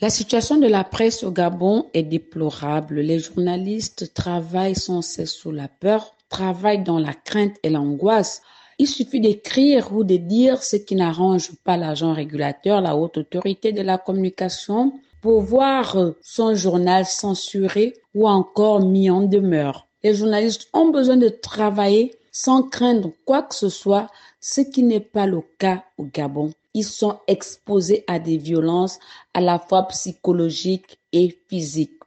[0.00, 3.00] La situation de la presse au Gabon est déplorable.
[3.00, 8.42] Les journalistes travaillent sans cesse sous la peur, travaillent dans la crainte et l'angoisse.
[8.78, 13.72] Il suffit d'écrire ou de dire ce qui n'arrange pas l'agent régulateur, la haute autorité
[13.72, 19.88] de la communication, pour voir son journal censuré ou encore mis en demeure.
[20.04, 24.06] Les journalistes ont besoin de travailler sans craindre quoi que ce soit,
[24.38, 26.52] ce qui n'est pas le cas au Gabon.
[26.78, 29.00] Ils sont exposés à des violences
[29.34, 32.00] à la fois psychologiques et physiques.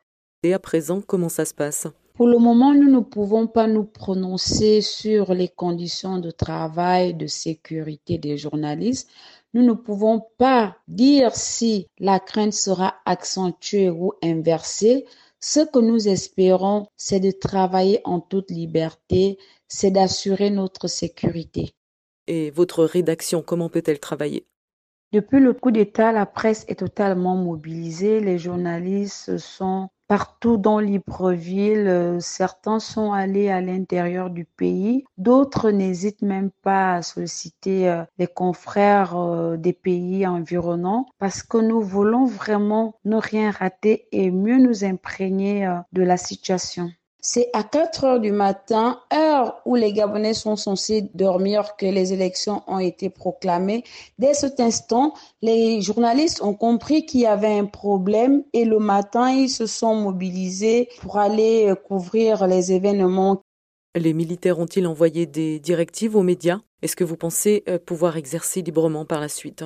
[0.43, 1.87] Et à présent, comment ça se passe?
[2.13, 7.27] Pour le moment, nous ne pouvons pas nous prononcer sur les conditions de travail, de
[7.27, 9.09] sécurité des journalistes.
[9.53, 15.05] Nous ne pouvons pas dire si la crainte sera accentuée ou inversée.
[15.41, 21.73] Ce que nous espérons, c'est de travailler en toute liberté, c'est d'assurer notre sécurité.
[22.27, 24.45] Et votre rédaction, comment peut-elle travailler?
[25.13, 28.21] Depuis le coup d'État, la presse est totalement mobilisée.
[28.21, 31.87] Les journalistes sont partout dans Libreville.
[31.87, 35.03] Euh, certains sont allés à l'intérieur du pays.
[35.17, 41.57] D'autres n'hésitent même pas à solliciter euh, les confrères euh, des pays environnants parce que
[41.57, 46.89] nous voulons vraiment ne rien rater et mieux nous imprégner de la situation.
[47.23, 52.13] C'est à 4 heures du matin, heure où les Gabonais sont censés dormir, que les
[52.13, 53.83] élections ont été proclamées.
[54.17, 55.13] Dès cet instant,
[55.43, 59.93] les journalistes ont compris qu'il y avait un problème et le matin, ils se sont
[59.93, 63.43] mobilisés pour aller couvrir les événements.
[63.93, 66.61] Les militaires ont-ils envoyé des directives aux médias?
[66.81, 69.63] Est-ce que vous pensez euh, pouvoir exercer librement par la suite?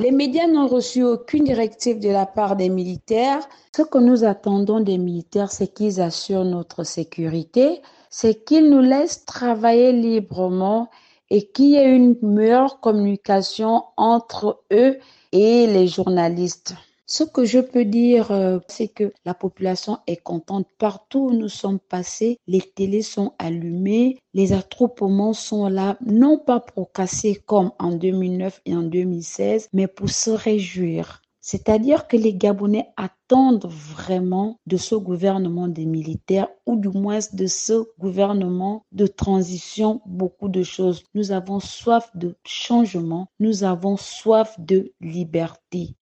[0.00, 3.46] Les médias n'ont reçu aucune directive de la part des militaires.
[3.76, 9.26] Ce que nous attendons des militaires, c'est qu'ils assurent notre sécurité, c'est qu'ils nous laissent
[9.26, 10.88] travailler librement
[11.28, 14.96] et qu'il y ait une meilleure communication entre eux
[15.32, 16.74] et les journalistes.
[17.12, 20.68] Ce que je peux dire, euh, c'est que la population est contente.
[20.78, 26.60] Partout où nous sommes passés, les télés sont allumées, les attroupements sont là, non pas
[26.60, 31.20] pour casser comme en 2009 et en 2016, mais pour se réjouir.
[31.40, 37.48] C'est-à-dire que les Gabonais attendent vraiment de ce gouvernement des militaires ou du moins de
[37.48, 41.02] ce gouvernement de transition beaucoup de choses.
[41.14, 45.96] Nous avons soif de changement, nous avons soif de liberté.